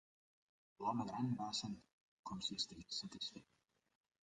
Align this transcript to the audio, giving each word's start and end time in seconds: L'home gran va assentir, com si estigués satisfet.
L'home 0.85 1.05
gran 1.11 1.29
va 1.41 1.51
assentir, 1.53 1.93
com 2.31 2.43
si 2.49 2.59
estigués 2.63 3.01
satisfet. 3.05 3.49